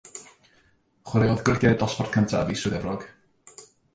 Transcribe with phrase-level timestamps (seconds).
[1.09, 3.05] Chwaraeodd griced dosbarth cyntaf i Swydd Efrog.